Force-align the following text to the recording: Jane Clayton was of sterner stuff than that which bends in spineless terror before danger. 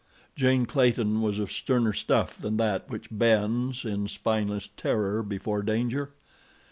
Jane 0.35 0.65
Clayton 0.65 1.21
was 1.21 1.37
of 1.37 1.51
sterner 1.51 1.93
stuff 1.93 2.35
than 2.35 2.57
that 2.57 2.89
which 2.89 3.09
bends 3.15 3.85
in 3.85 4.07
spineless 4.07 4.67
terror 4.75 5.21
before 5.21 5.61
danger. 5.61 6.09